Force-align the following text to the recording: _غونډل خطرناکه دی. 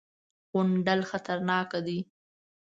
_غونډل 0.51 1.01
خطرناکه 1.09 1.79
دی. 1.85 1.99